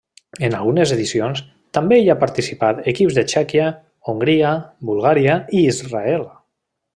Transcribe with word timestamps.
En 0.45 0.53
algunes 0.59 0.93
edicions 0.93 1.43
també 1.77 1.99
hi 2.03 2.09
ha 2.13 2.17
participat 2.23 2.81
equips 2.93 3.19
de 3.19 3.25
Txèquia, 3.33 3.69
Hongria, 4.15 4.55
Bulgària 4.91 5.37
i 5.61 5.67
Israel. 5.75 6.27